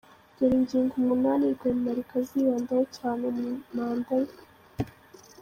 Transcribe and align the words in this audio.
Dore 0.35 0.55
ingingo 0.59 0.93
umunani 1.01 1.43
Rwemarika 1.55 2.13
azibandaho 2.21 2.83
cyane 2.97 3.23
muri 3.35 3.53
manda 3.75 4.15
ye:. 4.25 4.31